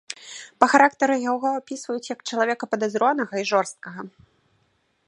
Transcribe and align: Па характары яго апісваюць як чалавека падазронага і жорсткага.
Па 0.61 0.65
характары 0.73 1.17
яго 1.33 1.47
апісваюць 1.59 2.09
як 2.13 2.19
чалавека 2.31 2.65
падазронага 2.73 3.33
і 3.45 3.47
жорсткага. 3.53 4.01